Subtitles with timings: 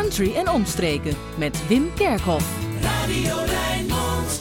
[0.00, 2.44] country en omstreken met Wim Kerkhoff.
[2.80, 4.38] Radio Rijnmond.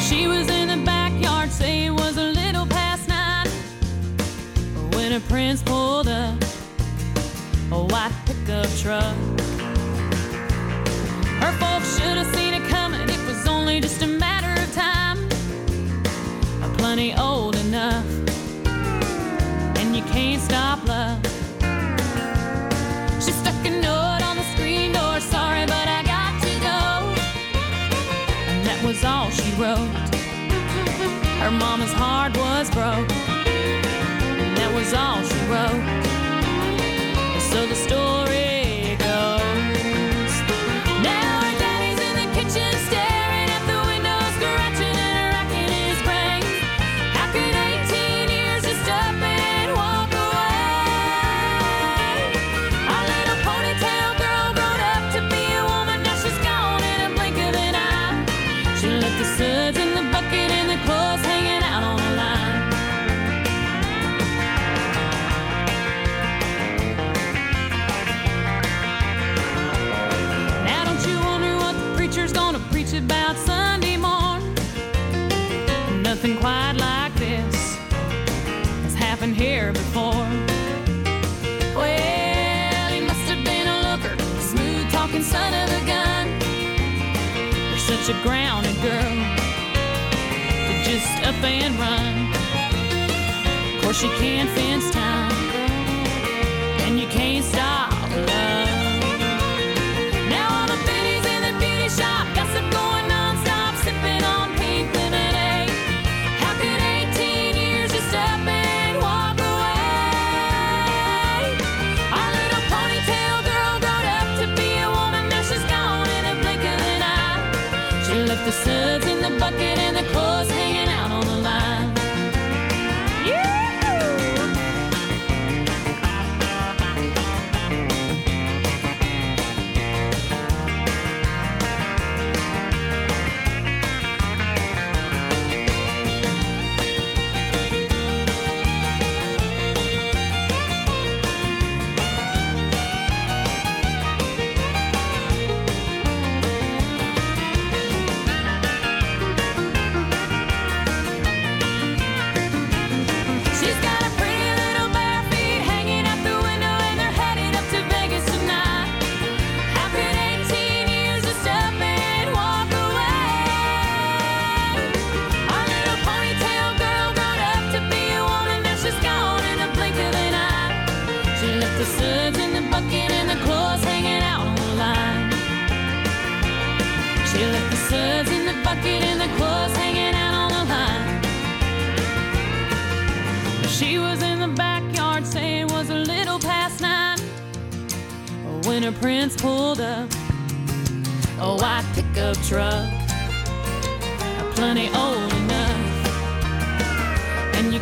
[0.00, 3.48] She was in the backyard, say it was a little past nine.
[4.90, 6.44] When her prince pulled up
[7.70, 9.14] a white pickup truck.
[11.40, 15.28] Her folks should have seen it coming, it was only just a matter of time.
[16.76, 18.23] Plenty old enough, and you
[20.12, 21.18] can't stop love.
[23.22, 26.80] She stuck a note on the screen door, sorry, but I got to go.
[28.50, 29.88] And that was all she wrote.
[31.42, 35.83] Her mama's heart was broke, and that was all she wrote.
[94.02, 95.30] You can't fence time,
[96.80, 97.93] and you can't stop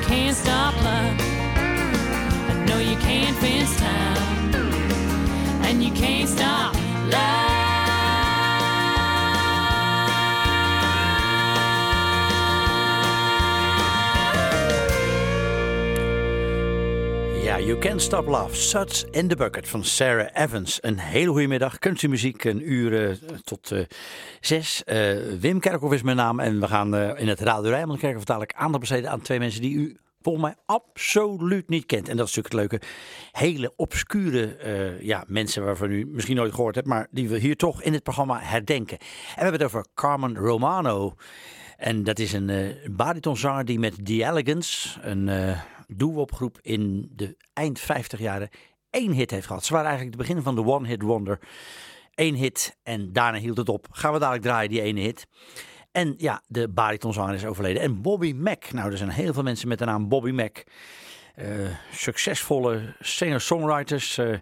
[0.02, 1.16] can't stop love.
[2.50, 4.54] I know you can't fence time,
[5.64, 6.74] and you can't stop
[7.10, 7.51] love.
[17.52, 18.54] Ja, You Can't Stop Love.
[18.54, 20.78] Suds in the Bucket van Sarah Evans.
[20.80, 21.78] Een hele goede middag.
[21.78, 23.80] Countrymuziek, een uur eh, tot eh,
[24.40, 24.84] zes.
[24.84, 26.40] Eh, Wim Kerkhoff is mijn naam.
[26.40, 29.74] En we gaan in het Radio Rijnmond Kerkhoff dadelijk aandacht besteden aan twee mensen die
[29.74, 32.08] u volgens mij absoluut niet kent.
[32.08, 32.86] En dat is natuurlijk het leuke.
[33.32, 34.56] Hele obscure
[35.00, 36.86] ja, mensen waarvan u misschien nooit gehoord hebt.
[36.86, 38.98] Maar die we hier toch in het programma herdenken.
[38.98, 41.14] En we hebben het over Carmen Romano.
[41.76, 45.28] En dat is een eh baritonzanger die met The Elegance, een
[45.96, 48.48] doo-wop in de eind 50 jaren,
[48.90, 49.64] één hit heeft gehad.
[49.64, 51.38] Ze waren eigenlijk het begin van de One Hit Wonder.
[52.14, 53.86] Eén hit en daarna hield het op.
[53.90, 55.26] Gaan we dadelijk draaien, die ene hit.
[55.92, 57.82] En ja, de baritonzanger is overleden.
[57.82, 58.72] En Bobby Mac.
[58.72, 60.62] Nou, er zijn heel veel mensen met de naam Bobby Mac.
[61.34, 61.46] Eh,
[61.92, 64.38] succesvolle singer-songwriters, eh,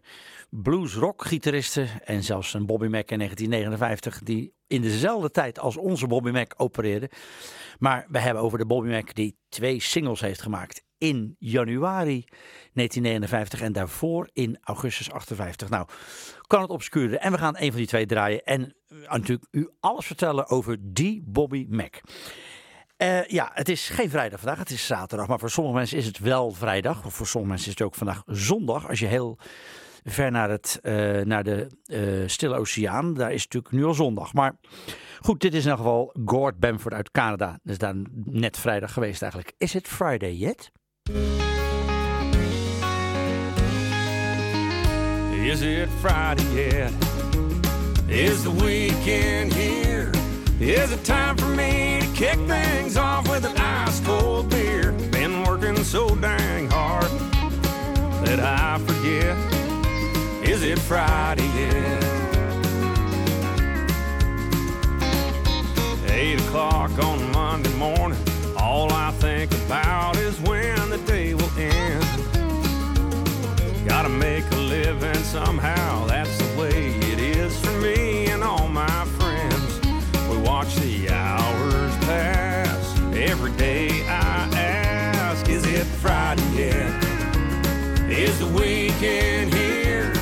[0.51, 6.31] blues-rock-gitaristen en zelfs een Bobby Mac in 1959 die in dezelfde tijd als onze Bobby
[6.31, 7.11] Mac opereerde.
[7.79, 12.25] Maar we hebben over de Bobby Mac die twee singles heeft gemaakt in januari
[12.73, 15.69] 1959 en daarvoor in augustus 58.
[15.69, 15.87] Nou,
[16.47, 19.69] kan het obscuren en we gaan een van die twee draaien en uh, natuurlijk u
[19.81, 22.01] alles vertellen over die Bobby Mac.
[22.97, 25.27] Eh, ja, het is geen vrijdag vandaag, het is zaterdag.
[25.27, 27.05] Maar voor sommige mensen is het wel vrijdag.
[27.05, 28.89] Of voor sommige mensen is het ook vandaag zondag.
[28.89, 29.39] Als je heel
[30.05, 31.67] ver naar, het, eh, naar de
[32.27, 34.33] Stille Oceaan, daar is het natuurlijk nu al zondag.
[34.33, 34.55] Maar
[35.21, 37.59] goed, dit is in ieder geval Gord Bamford uit Canada.
[37.63, 37.95] Dus daar
[38.25, 39.53] net vrijdag geweest eigenlijk.
[39.59, 40.73] Is het Friday yet?
[45.51, 46.93] Is it Friday yet?
[48.09, 50.13] Is the weekend here?
[50.61, 54.93] Is it time for me to kick things off with an ice cold beer?
[55.11, 57.11] Been working so dang hard
[58.25, 59.37] that I forget.
[60.49, 62.05] Is it Friday yet?
[66.11, 68.19] Eight o'clock on Monday morning.
[68.57, 70.80] All I think about is when
[74.71, 79.81] make a living somehow, that's the way it is for me and all my friends.
[80.29, 82.99] We watch the hours pass.
[83.15, 87.05] Every day I ask, is it Friday yet?
[88.11, 90.13] Is the weekend here?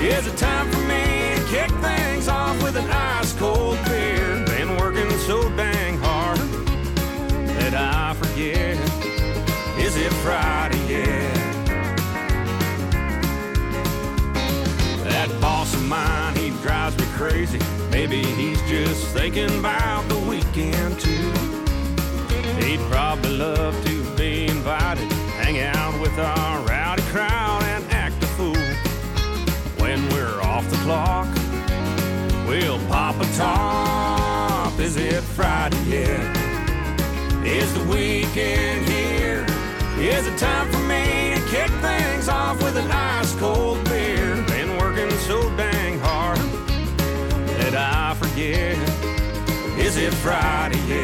[0.00, 4.44] Is it time for me to kick things off with an ice cold beer?
[4.46, 6.38] Been working so dang hard
[7.58, 8.76] that I forget.
[9.78, 11.33] Is it Friday yet?
[16.36, 17.58] He drives me crazy.
[17.90, 21.32] Maybe he's just thinking about the weekend too.
[22.64, 25.10] He'd probably love to be invited,
[25.40, 28.66] hang out with our rowdy crowd and act a fool.
[29.82, 31.28] When we're off the clock,
[32.48, 34.78] we'll pop a top.
[34.78, 36.36] Is it Friday yet?
[37.46, 39.46] Is the weekend here?
[39.98, 44.42] Is it time for me to kick things off with an ice cold beer?
[44.48, 45.83] Been working so damn
[47.76, 48.76] I forget.
[49.78, 51.03] Is it Friday yet?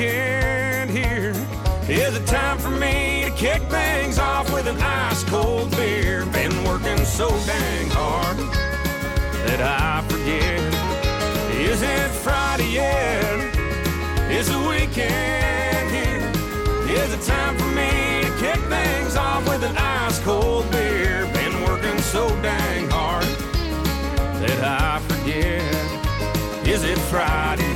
[0.00, 1.34] Weekend here?
[1.86, 6.24] Is it time for me to kick things off with an ice cold beer?
[6.24, 8.38] Been working so dang hard
[9.44, 10.58] that I forget.
[11.60, 13.54] Is it Friday yet?
[14.30, 16.96] Is the weekend here?
[16.96, 21.28] Is it time for me to kick things off with an ice cold beer?
[21.34, 23.26] Been working so dang hard
[24.40, 26.66] that I forget.
[26.66, 27.69] Is it Friday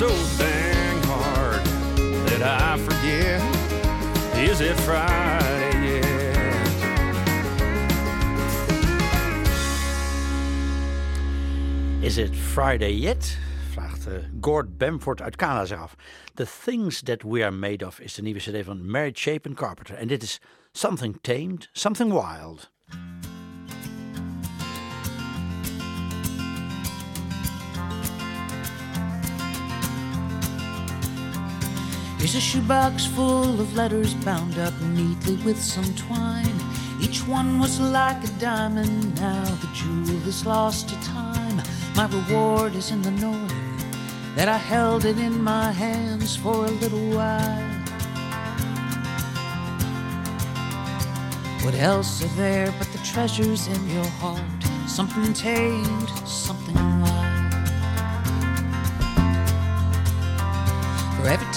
[0.00, 0.08] so
[0.38, 1.62] dang hard
[2.26, 3.38] that I forget.
[4.34, 6.84] Is it Friday yet?
[12.02, 13.38] Is it Friday yet?
[13.72, 15.94] Vraagt uh, Gord Bamford uit Canada zich af.
[16.34, 19.94] The Things That We Are Made Of is de nieuwe cd van Mary Chapin Carpenter.
[19.94, 20.40] En dit is
[20.72, 22.70] Something Tamed, Something Wild.
[32.20, 36.60] Here's a shoebox full of letters bound up neatly with some twine.
[37.00, 41.62] Each one was like a diamond, now the jewel is lost to time.
[41.96, 43.48] My reward is in the knowing
[44.36, 47.70] that I held it in my hands for a little while.
[51.64, 54.62] What else are there but the treasures in your heart?
[54.86, 56.76] Something tamed, something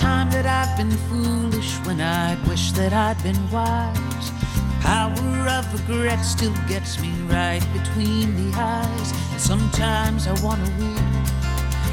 [0.03, 5.63] time that I've been foolish, when I'd wish that I'd been wise, the power of
[5.79, 9.09] regret still gets me right between the eyes.
[9.31, 11.23] And sometimes I wanna weep,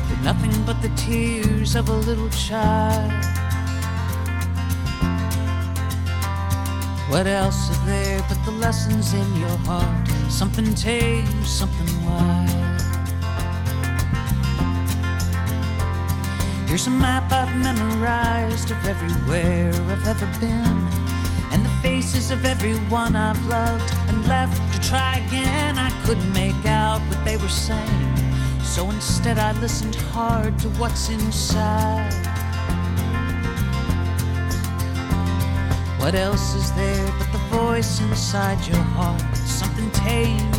[0.09, 3.13] but nothing but the tears of a little child.
[7.13, 10.09] What else is there but the lessons in your heart?
[10.29, 12.60] Something tame, something wild.
[16.71, 20.89] Here's a map I've memorized of everywhere I've ever been,
[21.51, 25.77] and the faces of everyone I've loved and left to try again.
[25.79, 28.15] I couldn't make out what they were saying,
[28.63, 32.15] so instead I listened hard to what's inside.
[35.99, 39.37] What else is there but the voice inside your heart?
[39.39, 40.55] Something tame,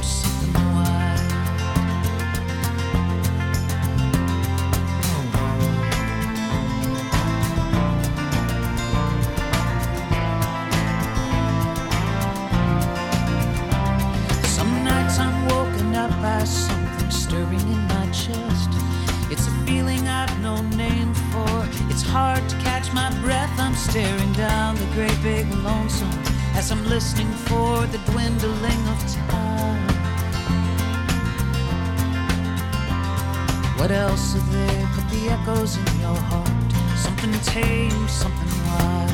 [33.82, 36.72] What else are there but the echoes in your heart?
[36.96, 39.10] Something tame, something wild.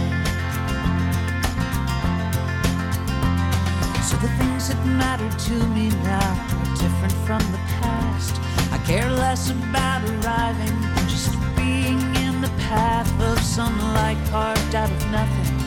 [4.04, 8.36] So the things that matter to me now are different from the past.
[8.74, 14.76] I care less about arriving than just being in the path of some light carved
[14.76, 15.58] out of nothing.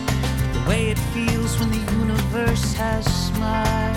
[0.52, 3.96] The way it feels when the universe has smiled.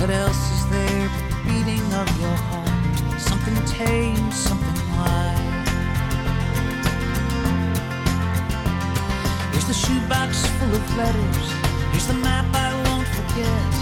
[0.00, 0.53] What else
[1.64, 3.20] beating of your heart?
[3.20, 5.66] Something tame, something wild.
[9.52, 11.46] Here's the shoebox full of letters.
[11.92, 13.72] Here's the map I won't forget.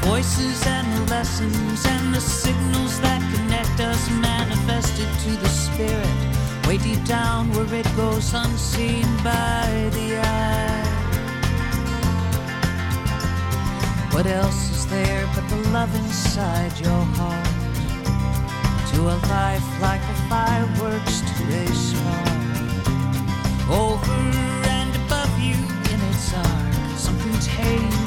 [0.00, 6.16] The voices and the lessons and the signals that connect us manifested to the spirit.
[6.66, 10.84] Way deep down where it goes unseen by the eye.
[14.12, 17.46] What else there but the love inside your heart?
[18.92, 22.28] To a life like the fireworks to a small.
[23.70, 24.12] Over
[24.78, 25.58] and above you
[25.92, 28.03] in its arc, something tame,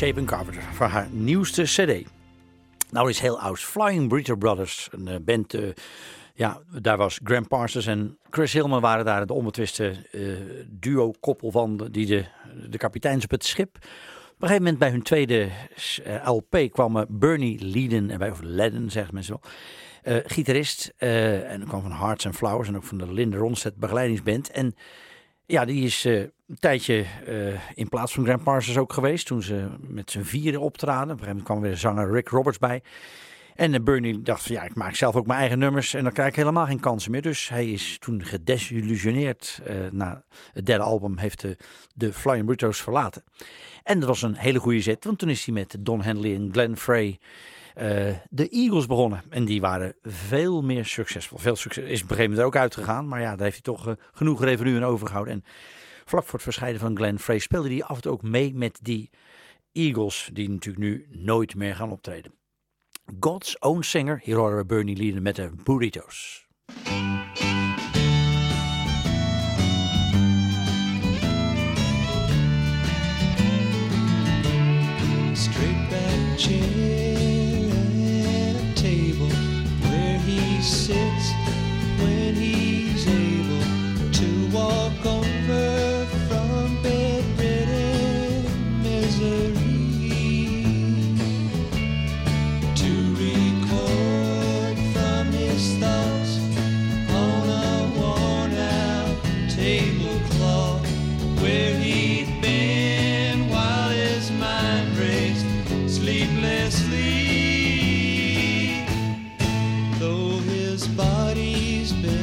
[0.00, 2.08] Chapin Carpenter van haar nieuwste cd.
[2.90, 3.60] Nou is heel oud.
[3.60, 5.54] Flying Burrito Brothers, een eh, band.
[5.54, 5.68] eh,
[6.34, 10.22] ja, daar was Graham Parsons en Chris Hillman waren daar de onbetwiste eh,
[10.68, 12.24] duo-koppel van die de,
[12.70, 13.76] de kapiteins op het schip.
[13.76, 15.48] Op een gegeven moment bij hun tweede
[16.24, 19.40] LP kwamen Bernie Leeden, en bij, of Ledden zegt men zo,
[20.02, 20.92] eh, gitarist.
[20.96, 24.50] eh, en kwam van Hearts and Flowers en ook van de Linde Ronstedt begeleidingsband.
[24.50, 24.74] En
[25.50, 29.26] ja, die is eh, een tijdje eh, in plaats van Graham Parsons ook geweest.
[29.26, 31.02] Toen ze met z'n vieren optraden.
[31.02, 32.82] Op een gegeven moment kwam weer zanger Rick Roberts bij.
[33.54, 35.94] En eh, Bernie dacht van ja, ik maak zelf ook mijn eigen nummers.
[35.94, 37.22] En dan krijg ik helemaal geen kansen meer.
[37.22, 41.18] Dus hij is toen gedesillusioneerd na het derde album.
[41.18, 41.56] Heeft de,
[41.94, 43.24] de Flying Burritos verlaten.
[43.82, 45.04] En dat was een hele goede zet.
[45.04, 47.18] Want toen is hij met Don Henley en Glenn Frey
[47.80, 49.22] eh, de Eagles begonnen.
[49.28, 51.38] En die waren veel meer succesvol.
[51.38, 53.08] Veel succes is op een gegeven moment ook uitgegaan.
[53.08, 55.34] Maar ja, daar heeft hij toch eh, genoeg revenue overgehouden.
[55.34, 55.44] En
[56.04, 58.78] vlak voor het verscheiden van Glenn Frey speelde hij af en toe ook mee met
[58.82, 59.10] die
[59.72, 60.30] Eagles.
[60.32, 62.32] Die natuurlijk nu nooit meer gaan optreden.
[63.20, 64.20] God's Own Singer.
[64.22, 66.48] Hier horen we Bernie Leaden met de Burritos.
[75.34, 76.79] straight
[110.20, 112.19] His body's bent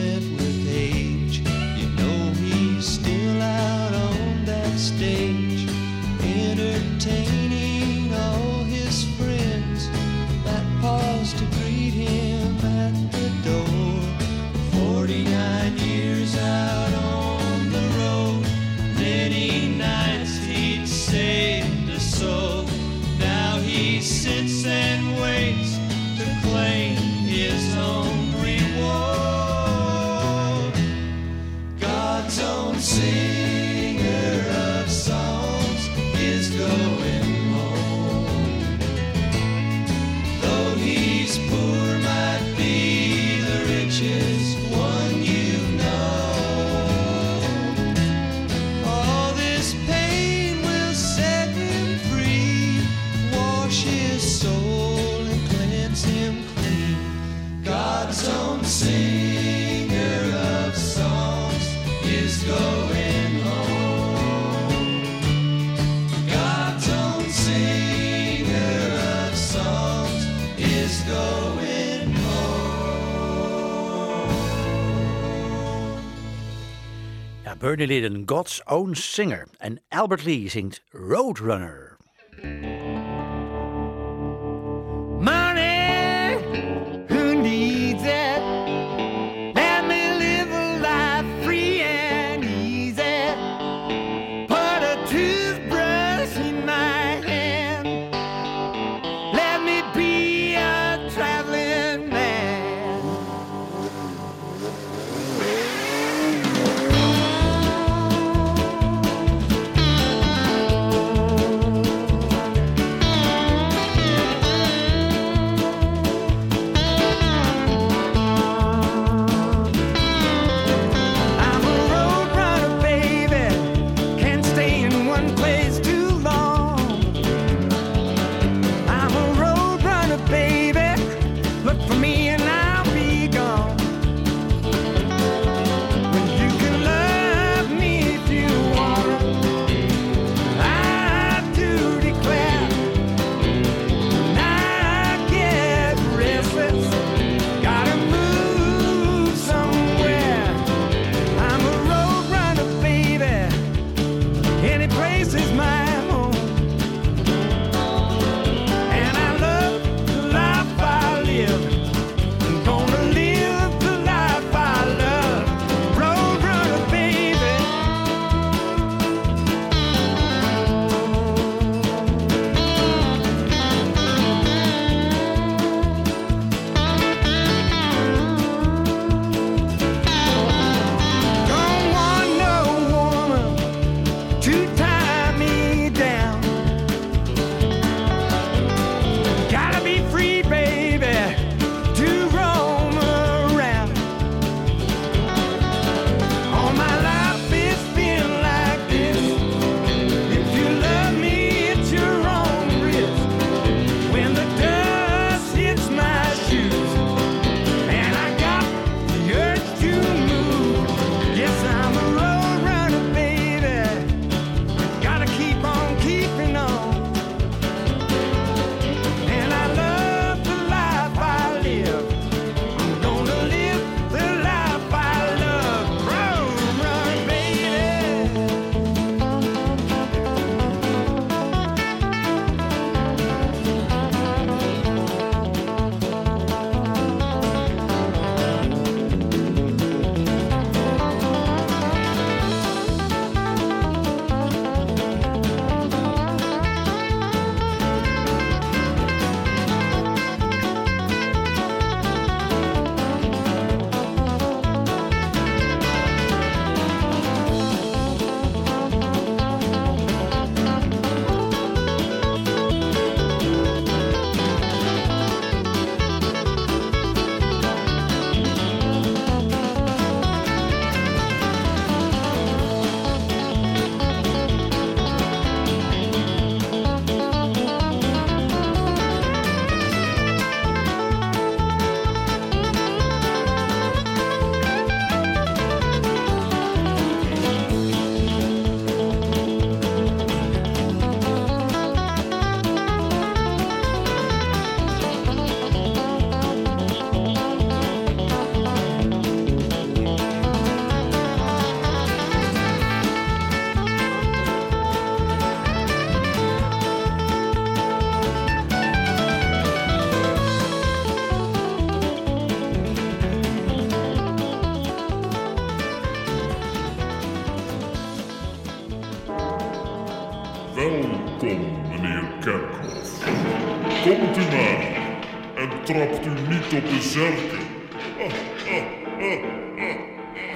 [77.59, 79.47] Bernie Leadon, God's Own Singer.
[79.59, 81.86] En Albert Lee zingt Roadrunner.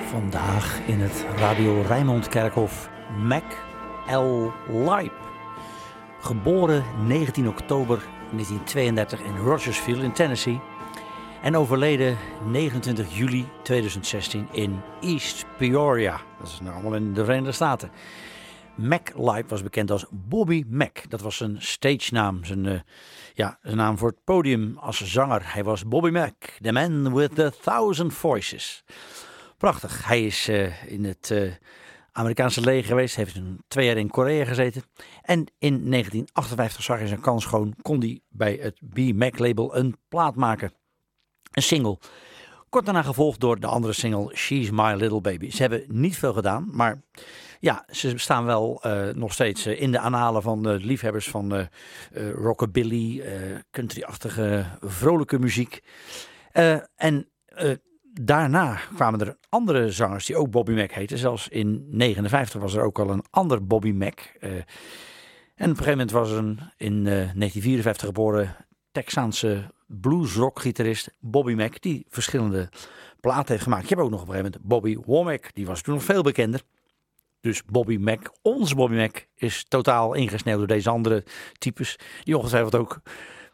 [0.10, 3.44] Vandaag in het Radio Rijnmond Kerkhof Mac
[4.08, 4.52] L.
[4.68, 5.14] Leip.
[6.20, 7.98] Geboren 19 oktober
[8.32, 10.60] 1932 in Rogersville in Tennessee.
[11.42, 16.20] En overleden 29 juli 2016 in East Peoria.
[16.40, 17.92] Dat is nou allemaal in de Verenigde Staten.
[18.82, 21.10] Mac Live was bekend als Bobby Mac.
[21.10, 22.80] Dat was zijn stage naam, zijn, uh,
[23.34, 25.54] ja, zijn naam voor het podium als zanger.
[25.54, 28.84] Hij was Bobby Mac, the man with the thousand voices.
[29.58, 30.06] Prachtig.
[30.06, 31.52] Hij is uh, in het uh,
[32.12, 34.84] Amerikaanse leger geweest, heeft twee jaar in Korea gezeten.
[35.22, 39.76] En in 1958 zag hij zijn kans gewoon, kon hij bij het B Mac label
[39.76, 40.74] een plaat maken.
[41.52, 41.98] Een single.
[42.70, 45.50] Kort daarna gevolgd door de andere single She's My Little Baby.
[45.50, 47.02] Ze hebben niet veel gedaan, maar
[47.62, 51.56] ja, ze staan wel uh, nog steeds uh, in de analen van de liefhebbers van
[51.56, 51.66] uh,
[52.32, 53.24] rockabilly,
[53.72, 55.84] country-achtige vrolijke muziek.
[56.96, 57.30] en
[58.14, 61.18] daarna kwamen er andere zangers die ook Bobby Mac heten.
[61.18, 64.20] Zelfs in 59 was er ook al een ander Bobby Mac.
[64.40, 64.58] en op
[65.56, 68.56] een gegeven moment was er een in 1954 geboren
[68.92, 72.70] Texaanse bluesrock-gitarist Bobby Mac, die verschillende
[73.20, 73.88] platen heeft gemaakt.
[73.88, 76.22] Je hebt ook nog op een gegeven moment Bobby Womack, die was toen nog veel
[76.22, 76.64] bekender.
[77.42, 81.24] Dus Bobby Mac, onze Bobby Mac, is totaal ingesneld door deze andere
[81.58, 81.96] types.
[82.24, 83.02] Die ongetwijfeld ook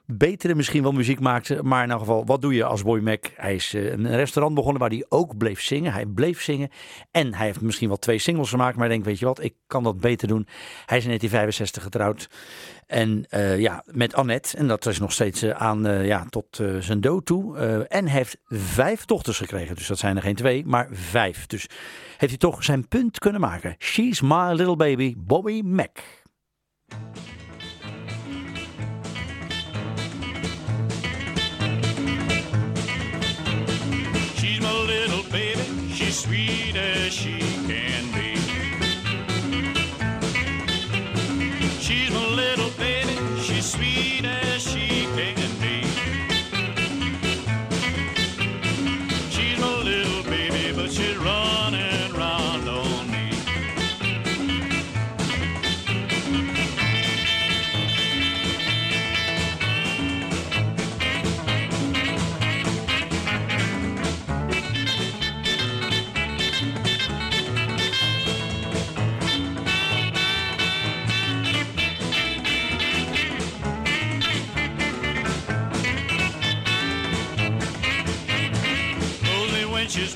[0.08, 1.64] betere misschien wel muziek maakte.
[1.64, 3.26] Maar in elk geval, wat doe je als Bobby Mac?
[3.36, 5.94] Hij is uh, een restaurant begonnen waar hij ook bleef zingen.
[5.94, 6.70] Hij bleef zingen.
[7.12, 8.76] En hij heeft misschien wel twee singles gemaakt.
[8.76, 10.48] Maar ik denk, weet je wat, ik kan dat beter doen.
[10.86, 12.30] Hij is in 1965 getrouwd.
[12.86, 14.58] En uh, ja, met Annette.
[14.58, 17.58] En dat is nog steeds uh, aan, ja, tot zijn dood toe.
[17.88, 19.76] en hij heeft vijf dochters gekregen.
[19.76, 21.46] Dus dat zijn er geen twee, maar vijf.
[21.46, 21.68] Dus
[22.10, 23.76] heeft hij toch zijn punt kunnen maken.
[23.80, 26.00] She's my little baby, Bobby Mac.
[36.18, 36.67] Sweet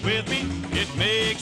[0.04, 0.42] with me,
[0.80, 1.41] it makes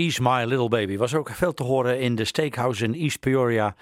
[0.00, 3.74] She's My Little Baby was ook veel te horen in de Steakhouse in East Peoria.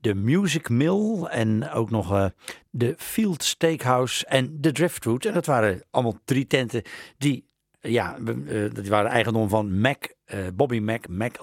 [0.00, 2.26] De Music Mill en ook nog eh,
[2.70, 5.24] de Field Steakhouse en de Driftwood.
[5.24, 6.82] En dat waren allemaal drie tenten
[7.18, 7.44] die,
[7.80, 11.36] ja, eh, die waren eigendom van Mac, eh, Bobby Mac, Mac.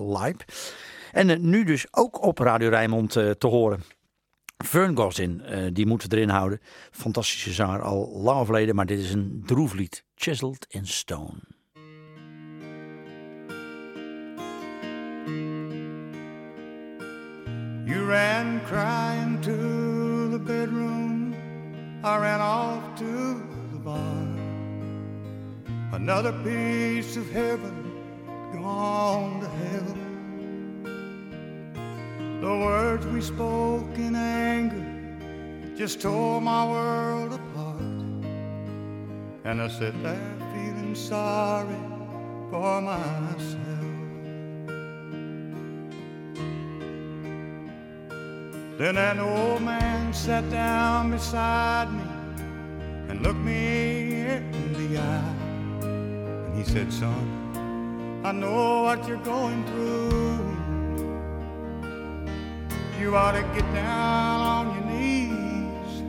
[1.11, 3.83] En nu dus ook op Radio Rijnmond te horen.
[4.65, 6.59] Fern Gosdin, eh, die moeten we erin houden.
[6.91, 10.03] Fantastische zanger, al lang overleden, maar dit is een droeflied.
[10.15, 11.58] Chiseled in Stone.
[17.89, 21.33] You ran crying to the bedroom.
[22.03, 24.37] I ran off to the barn.
[25.91, 27.73] Another piece of heaven
[28.53, 29.97] gone to hell.
[32.41, 34.85] The words we spoke in anger
[35.75, 37.81] just tore my world apart.
[39.45, 41.81] And I sat there feeling sorry
[42.51, 43.78] for myself.
[48.79, 52.07] Then an old man sat down beside me
[53.09, 55.35] and looked me in the eye.
[55.81, 60.39] And he said, Son, I know what you're going through.
[63.01, 66.01] You ought to get down on your knees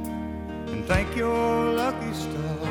[0.70, 2.68] and thank your lucky stars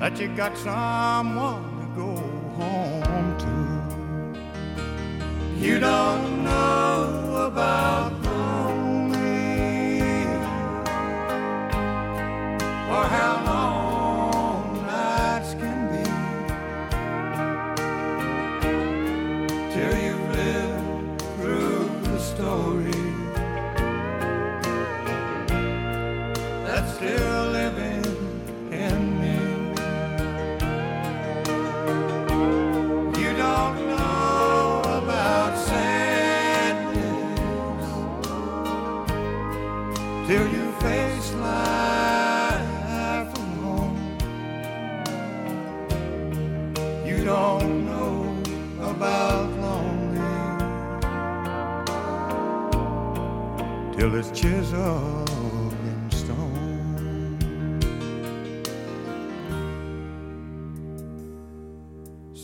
[0.00, 2.16] that you got someone to go
[2.58, 3.54] home to.
[5.64, 6.93] You don't know
[7.54, 8.03] about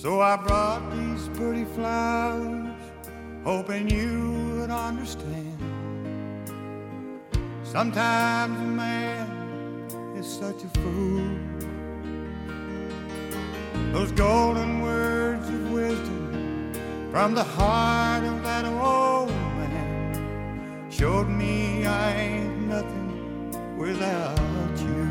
[0.02, 2.74] So I brought these pretty flowers,
[3.44, 5.58] hoping you would understand.
[7.64, 9.28] Sometimes a man
[10.16, 11.36] is such a fool.
[13.92, 16.72] Those golden words of wisdom
[17.10, 24.38] from the heart of that old man showed me I ain't nothing without
[24.80, 25.10] you.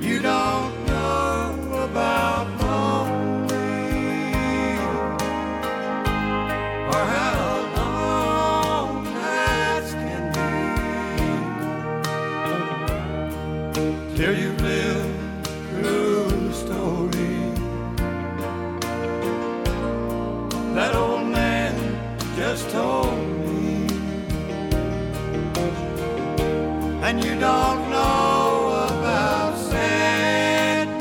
[0.00, 0.71] You don't
[27.12, 30.94] and you don't know about sadness.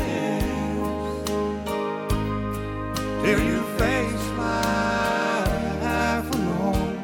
[3.24, 6.95] Till you face life alone.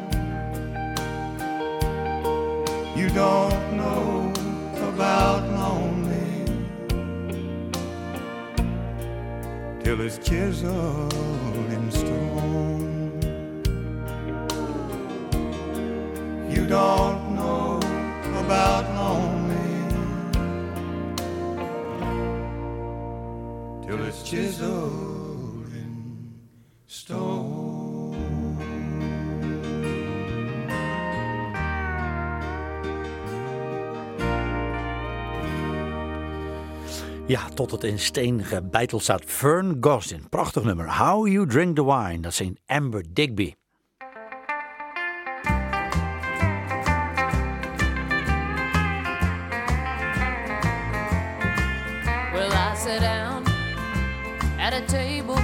[2.97, 4.33] You don't know
[4.89, 6.33] about lonely
[9.83, 11.16] till it's chiseled
[37.27, 39.23] Ja, tot het in steen gebeiteld staat.
[39.25, 40.97] Fern Gosdin, prachtig nummer.
[40.97, 43.53] How You Drink the Wine, dat een Amber Digby.
[52.33, 53.43] Well, I sat down
[54.59, 55.36] at a table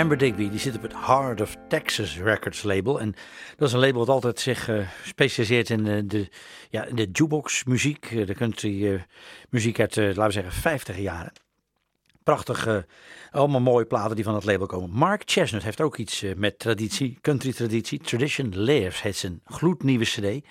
[0.00, 3.00] Amber Digby, die zit op het Heart of Texas Records label.
[3.00, 3.14] En
[3.56, 6.28] dat is een label dat altijd zich uh, specialiseert in uh, de,
[6.70, 9.04] ja, in de jukebox muziek, uh, de country
[9.50, 11.32] muziek uit, laten we zeggen, 50 jaren.
[12.22, 12.84] Prachtig,
[13.30, 14.90] allemaal mooie platen die van het label komen.
[14.90, 17.98] Mark Chestnut heeft ook iets met traditie, country traditie.
[17.98, 20.46] Tradition Lives heet zijn gloednieuwe cd.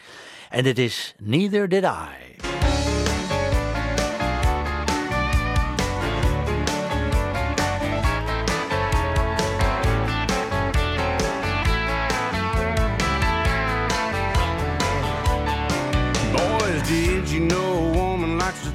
[0.49, 2.58] En dit is Neither Did I.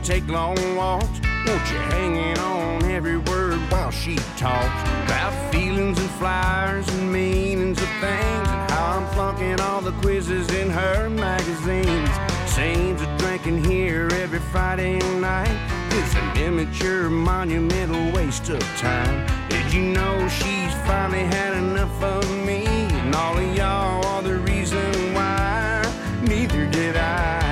[0.05, 1.21] take long walks.
[1.47, 7.81] Want you hanging on every word while she talks about feelings and flyers and meanings
[7.81, 12.11] of things and how I'm flunking all the quizzes in her magazines.
[12.47, 15.57] Seems a drinking here every Friday night
[15.93, 19.27] is an immature, monumental waste of time.
[19.49, 24.39] Did you know she's finally had enough of me and all of y'all are the
[24.41, 25.83] reason why?
[26.23, 27.44] Neither did I.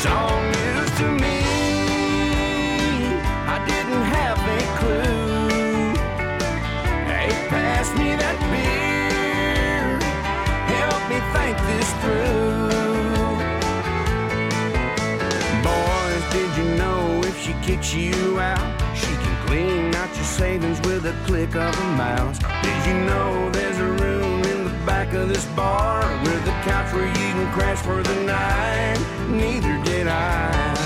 [0.00, 0.28] It's all
[0.98, 1.40] to me.
[3.54, 5.92] I didn't have a clue.
[7.10, 9.98] Hey, pass me that beer.
[10.78, 12.70] Help me think this through.
[15.66, 20.80] Boys, did you know if she kicks you out, she can clean out your savings
[20.82, 22.38] with a click of a mouse?
[22.38, 24.17] Did you know there's a room
[24.88, 28.98] back of this bar with a couch where you can crash for the night?
[29.28, 30.77] Neither did I.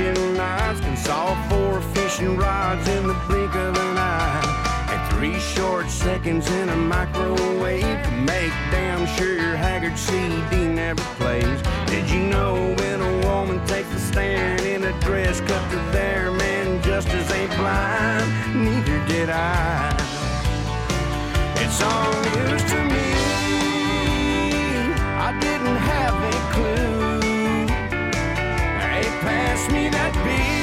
[0.00, 4.86] in kitchen knives can solve four fishing rods in the blink of an eye.
[4.90, 11.02] And three short seconds in a microwave can make damn sure your Haggard CD never
[11.18, 11.60] plays.
[11.86, 16.30] Did you know when a woman takes a stand in a dress cut to there,
[16.32, 18.28] man, justice ain't blind?
[18.54, 19.90] Neither did I.
[21.56, 23.10] It's all news to me.
[25.26, 25.79] I didn't
[29.68, 30.59] me that beer.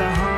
[0.00, 0.29] Neon gets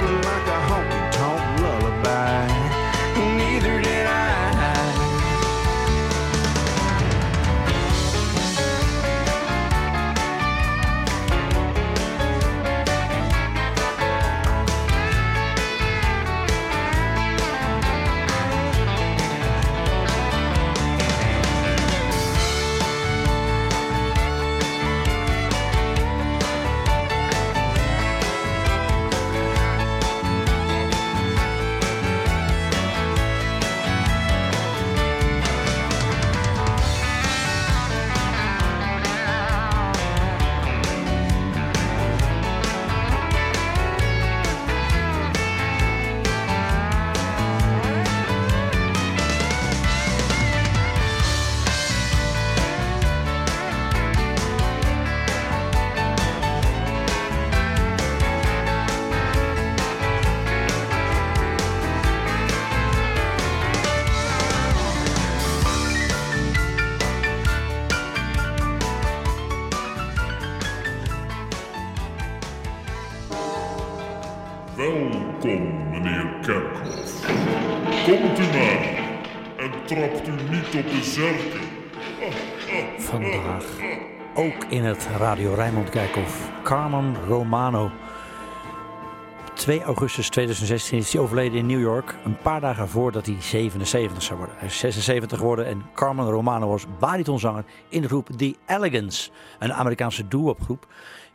[74.83, 77.27] Welkom, meneer Kerkhoff.
[78.05, 78.83] Komt u maar
[79.57, 81.61] en trapt u niet op de zerken.
[82.99, 83.65] Vandaag
[84.35, 86.51] ook in het Radio Rijnmond Kijkhof.
[86.63, 87.85] Carmen Romano.
[89.51, 92.17] Op 2 augustus 2016 is hij overleden in New York.
[92.25, 94.57] Een paar dagen voordat hij 77 zou worden.
[94.59, 99.31] Hij is 76 geworden en Carmen Romano was baritonzanger in de groep The Elegance.
[99.59, 100.87] Een Amerikaanse doo-wop groep.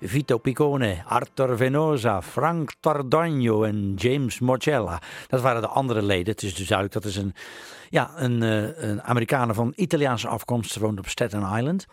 [0.01, 5.01] Vito Piccone, Arthur Venosa, Frank Tardagno en James Morcella.
[5.27, 6.33] Dat waren de andere leden.
[6.33, 7.33] Het is dus duidelijk dat is een,
[7.89, 10.71] ja, een, uh, een Amerikaner van Italiaanse afkomst.
[10.71, 11.85] Ze woont op Staten Island.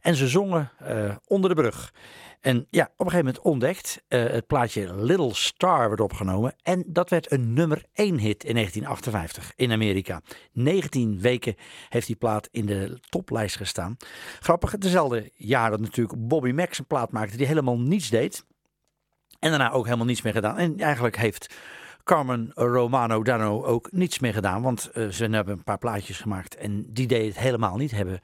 [0.00, 1.92] En ze zongen uh, onder de brug.
[2.40, 4.02] En ja, op een gegeven moment ontdekt.
[4.08, 6.54] Uh, het plaatje Little Star werd opgenomen.
[6.62, 10.20] En dat werd een nummer 1 hit in 1958 in Amerika.
[10.52, 11.54] 19 weken
[11.88, 13.96] heeft die plaat in de toplijst gestaan.
[14.40, 18.44] Grappig, dezelfde jaar dat natuurlijk Bobby Max een plaat maakte die helemaal niets deed.
[19.38, 20.58] En daarna ook helemaal niets meer gedaan.
[20.58, 21.54] En eigenlijk heeft
[22.04, 24.62] Carmen Romano Dano ook niets meer gedaan.
[24.62, 28.20] Want uh, ze hebben een paar plaatjes gemaakt en die deed het helemaal niet hebben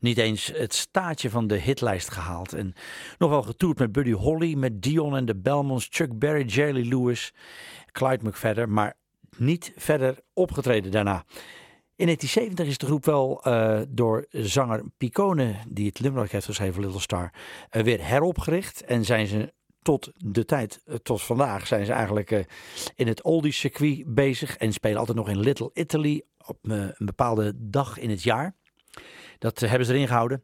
[0.00, 2.52] niet eens het staartje van de hitlijst gehaald.
[2.52, 2.74] En
[3.18, 7.34] nog wel getoerd met Buddy Holly, met Dion en de Belmonts, Chuck Berry, Jerry Lewis,
[7.92, 8.94] Clyde McFadden, maar
[9.36, 11.24] niet verder opgetreden daarna.
[11.96, 16.80] In 1970 is de groep wel uh, door zanger Picone, die het nummer heeft geschreven,
[16.82, 17.32] Little Star,
[17.70, 18.84] uh, weer heropgericht.
[18.84, 22.46] En zijn ze tot de tijd, uh, tot vandaag, zijn ze eigenlijk
[22.94, 24.56] in het oldies circuit bezig.
[24.56, 28.54] En spelen altijd nog in Little Italy op een bepaalde dag in het jaar.
[29.38, 30.42] Dat uh, hebben ze erin gehouden.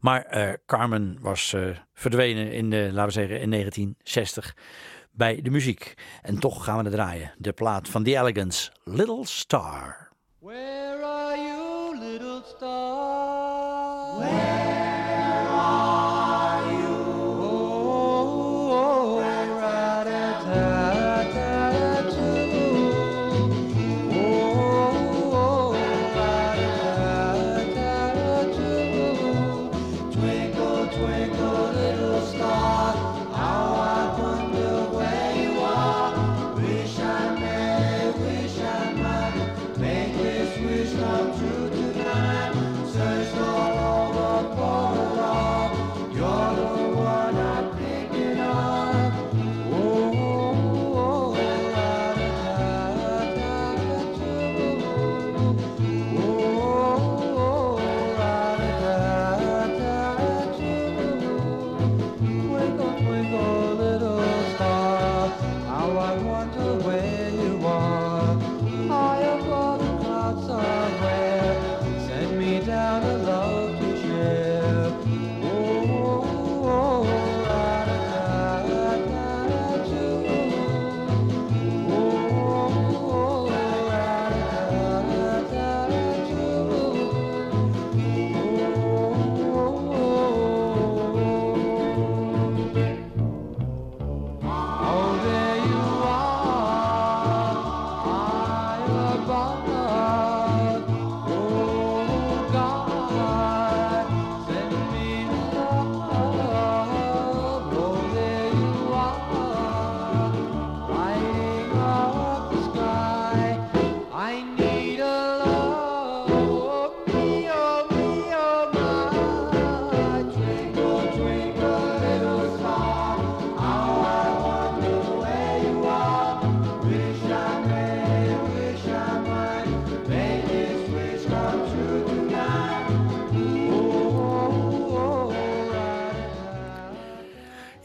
[0.00, 4.56] Maar uh, Carmen was uh, verdwenen in, laten we zeggen, in 1960
[5.10, 5.94] bij de muziek.
[6.22, 7.32] En toch gaan we het draaien.
[7.38, 10.08] De plaat van The Elegance, Little Star.
[10.38, 13.03] Where are you, little star?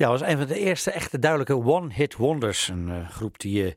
[0.09, 2.67] Ja, was een van de eerste echte duidelijke one-hit wonders.
[2.67, 3.71] Een uh, groep die uh,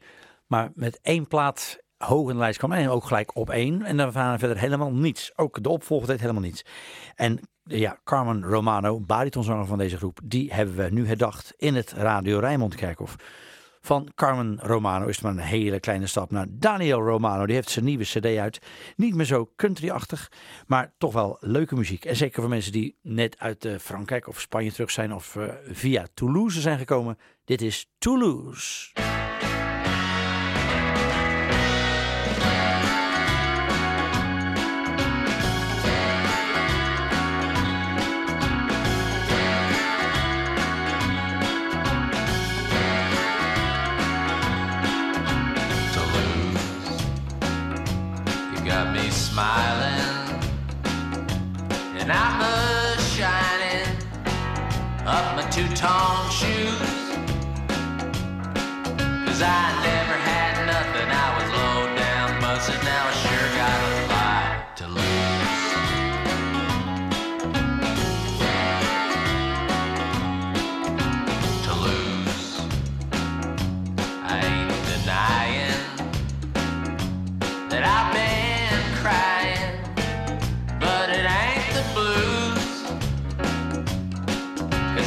[0.47, 3.83] maar met één plaat hoog in de lijst kwam en ook gelijk op één.
[3.83, 5.33] En dan waren verder helemaal niets.
[5.37, 6.65] Ook de opvolger deed helemaal niets.
[7.15, 11.93] En ja, Carmen Romano, baritonzanger van deze groep, die hebben we nu herdacht in het
[11.93, 13.17] Radio Rijnmond Kerkhof.
[13.85, 17.47] Van Carmen Romano is het maar een hele kleine stap naar Daniel Romano.
[17.47, 18.59] Die heeft zijn nieuwe cd uit.
[18.97, 20.33] Niet meer zo country-achtig,
[20.67, 22.05] maar toch wel leuke muziek.
[22.05, 25.45] En zeker voor mensen die net uit uh, Frankrijk of Spanje terug zijn of uh,
[25.71, 27.19] via Toulouse zijn gekomen.
[27.45, 28.91] Dit is Toulouse.
[49.33, 50.43] Smiling
[52.01, 53.97] and I'm a shining
[55.07, 56.93] up my two-tone shoes.
[59.25, 62.85] Cause I never had nothing, I was low down busted.
[62.85, 65.62] Now I sure got a lot to lose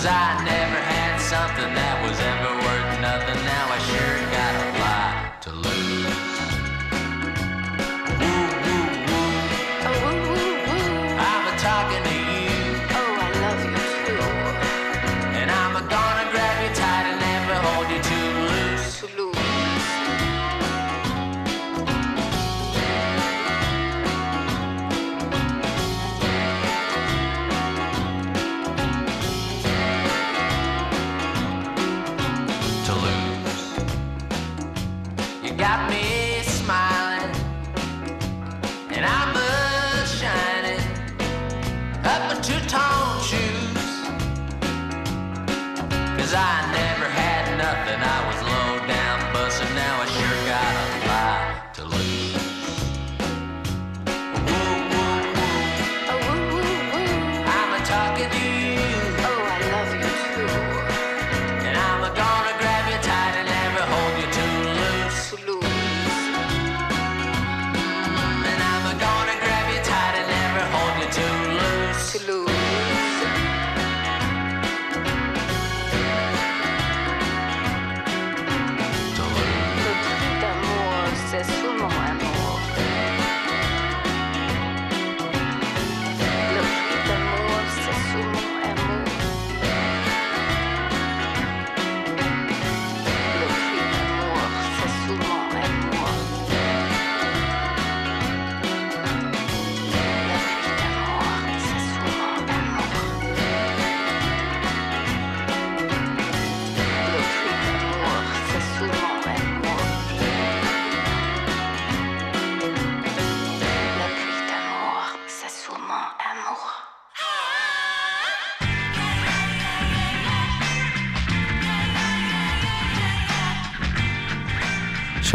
[0.07, 0.34] I
[46.35, 46.64] Cause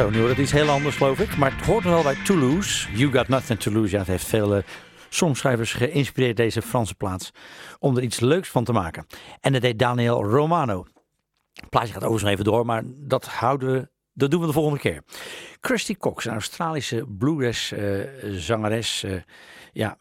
[0.01, 1.37] Zo, nu wordt het iets heel anders, geloof ik.
[1.37, 2.93] Maar het hoort wel bij Toulouse.
[2.93, 3.93] You Got Nothing to Lose.
[3.93, 4.63] Ja, het heeft veel eh,
[5.09, 7.31] songschrijvers geïnspireerd, deze Franse plaats.
[7.79, 9.07] Om er iets leuks van te maken.
[9.41, 10.87] En dat deed Daniel Romano.
[11.53, 13.89] Het plaatje gaat overigens even door, maar dat houden we.
[14.13, 15.03] Dat doen we de volgende keer.
[15.61, 19.13] Christy Cox, een Australische bluegrass eh, zangeres, eh,
[19.73, 19.97] ja,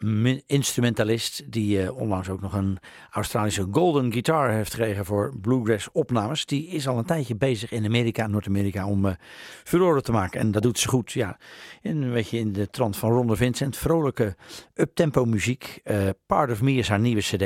[0.45, 2.77] instrumentalist, die eh, onlangs ook nog een
[3.09, 6.45] Australische golden guitar heeft gekregen voor bluegrass opnames.
[6.45, 9.15] Die is al een tijdje bezig in Amerika en Noord-Amerika om
[9.63, 10.39] furoren te maken.
[10.39, 11.37] En dat doet ze goed, ja.
[11.81, 13.77] In, een beetje in de trant van Ronde Vincent.
[13.77, 14.35] Vrolijke
[14.73, 15.79] uptempo muziek.
[15.83, 17.41] Eh, Part of Me is haar nieuwe cd.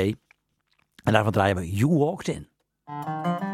[1.04, 3.53] En daarvan draaien we You Walked In.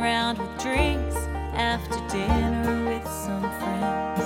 [0.00, 1.16] Round with drinks
[1.54, 4.17] after dinner with some friends.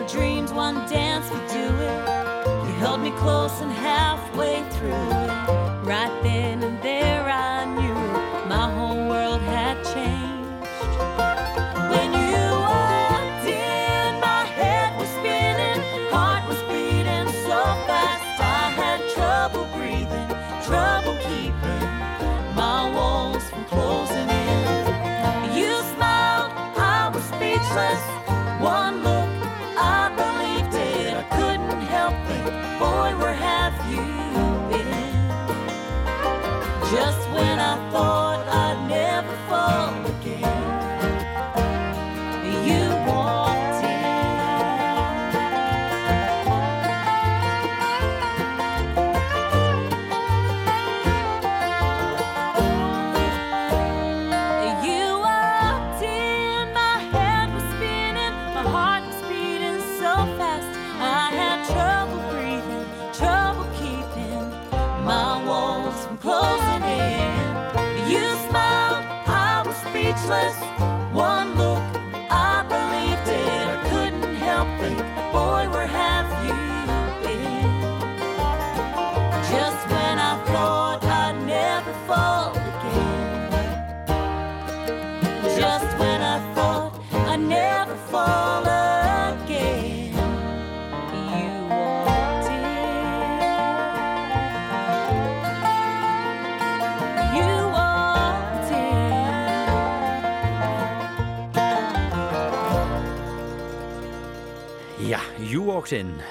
[0.00, 2.08] Never dreamed one dance would do it.
[2.66, 5.30] You held me close and halfway through it.
[5.84, 8.48] Right then and there, I knew it.
[8.48, 10.48] my whole world had changed.
[11.92, 18.40] When you walked in, my head was spinning, heart was beating so fast.
[18.40, 20.28] I had trouble breathing,
[20.64, 21.84] trouble keeping
[22.54, 25.56] my walls from closing in.
[25.58, 28.02] You smiled, I was speechless.
[28.62, 29.19] One look,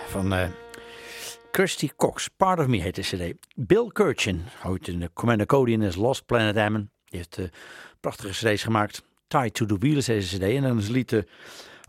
[0.08, 0.50] Van eh
[1.52, 2.28] Kirsty Cox.
[2.28, 3.34] Part of Me heet de cd.
[3.56, 6.90] Bill Kirchin, ooit in de Commander Cody in is Lost Planet Ammon.
[7.06, 7.46] Die heeft eh,
[8.00, 9.04] prachtige cd's gemaakt.
[9.28, 10.42] Tied to the Wheel is deze cd.
[10.42, 11.22] En dan is lied eh,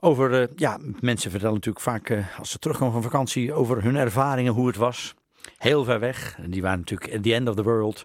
[0.01, 3.97] over, eh, ja, mensen vertellen natuurlijk vaak eh, als ze terugkomen van vakantie over hun
[3.97, 5.15] ervaringen, hoe het was.
[5.57, 6.37] Heel ver weg.
[6.39, 8.05] En die waren natuurlijk at the end of the world.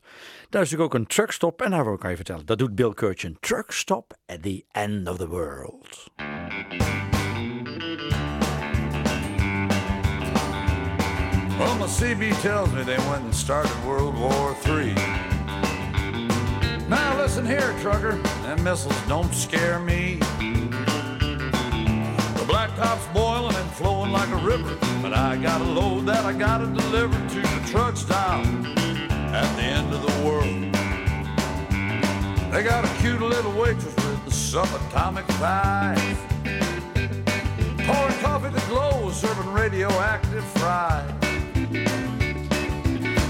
[0.49, 1.61] Daar is natuurlijk ook een truckstop.
[1.61, 2.45] En daar wil ik aan je vertellen.
[2.45, 3.37] Dat doet Bill Kirchin.
[3.39, 6.13] Truckstop at the end of the world.
[11.57, 14.93] Well, my CB tells me they went and started World War III.
[16.89, 20.15] Now listen here, trucker, them missiles don't scare me.
[22.35, 26.33] The blacktop's boiling and flowing like a river, but I got a load that I
[26.33, 30.73] gotta deliver to the truck stop at the end of the world.
[32.51, 36.17] They got a cute little waitress with the subatomic thighs.
[37.87, 41.24] Pouring coffee that glows, serving radioactive fries.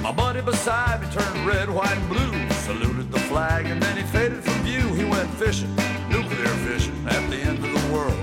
[0.06, 4.04] My buddy beside me turned red, white, and blue, saluted the flag, and then he
[4.04, 4.94] faded from view.
[4.94, 5.76] He went fishing,
[6.10, 8.14] nuclear fishing, at the end of the world.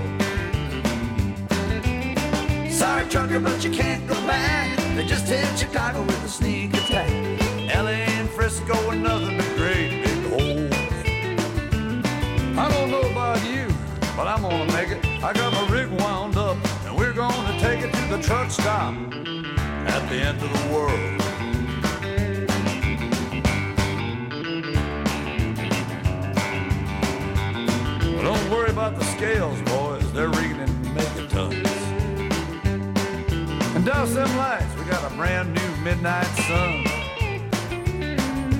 [2.71, 4.77] Sorry, trucker, but you can't go back.
[4.95, 7.11] They just hit Chicago with a sneak attack.
[7.75, 10.71] LA and Frisco are nothing but great big holes.
[12.57, 13.67] I don't know about you,
[14.15, 15.05] but I'm gonna make it.
[15.21, 16.55] I got my rig wound up,
[16.85, 18.93] and we're gonna take it to the truck stop
[19.85, 21.22] at the end of the world.
[28.85, 30.11] About the scales, boys.
[30.11, 31.67] They're in megatons.
[33.75, 34.75] And douse them lights.
[34.75, 36.83] We got a brand new midnight sun.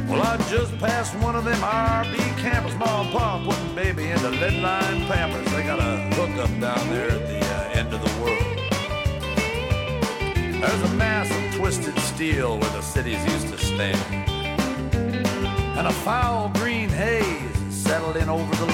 [0.08, 4.30] Well, I just passed one of them RB campers, mom and pop putting baby into
[4.30, 5.52] lead line pampers.
[5.52, 8.40] They got a hookup down there at the uh, end of the world.
[10.62, 14.00] There's a mass of twisted steel where the cities used to stand.
[15.78, 18.73] And a foul green haze settled in over the.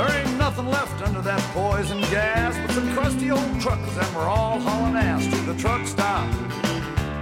[0.00, 4.30] There ain't nothing left under that poison gas but some crusty old truckers, and we're
[4.30, 6.26] all hauling ass to the truck stop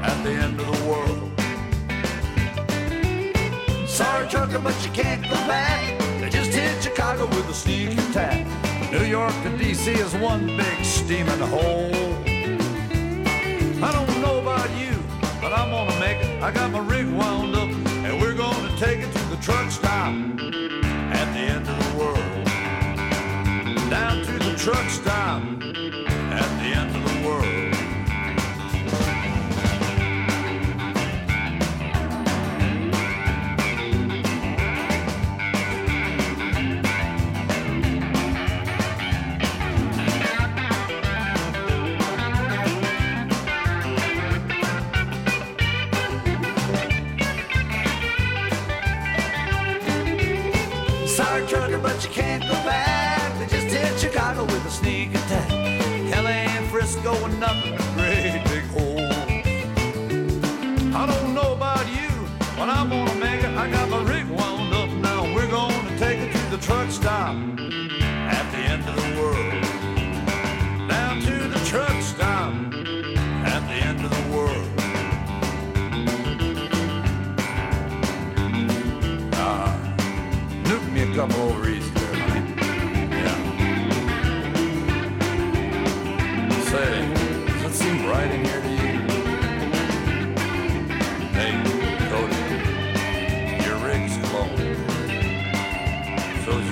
[0.05, 1.29] at the end of the world.
[3.89, 5.99] Sorry, trucker, but you can't go back.
[6.21, 8.47] They just hit Chicago with a sneak attack.
[8.93, 11.91] New York to DC is one big steaming hole.
[13.83, 14.95] I don't know about you,
[15.41, 16.41] but I'm gonna make it.
[16.41, 17.71] I got my rig wound up,
[18.07, 20.15] and we're gonna take it to the truck stop
[24.69, 25.28] truck stop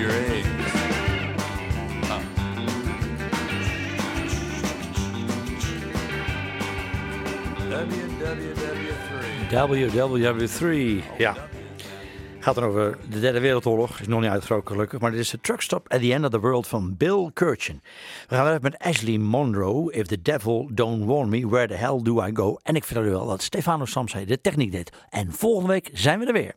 [0.06, 0.48] your eggs.
[2.08, 2.20] Huh.
[9.50, 9.90] WWW3.
[9.90, 11.36] WWW3, ja.
[12.38, 14.00] Gaat dan over de derde wereldoorlog.
[14.00, 15.00] Is nog niet uitgebroken gelukkig.
[15.00, 17.82] Maar dit is de Truckstop at the End of the World van Bill Kirchin.
[18.28, 19.92] We gaan verder met Ashley Monroe.
[19.92, 22.58] If the devil don't warn me, where the hell do I go?
[22.62, 24.92] En ik u wel dat Stefano Samsay de techniek deed.
[25.08, 26.54] En volgende week zijn we er weer.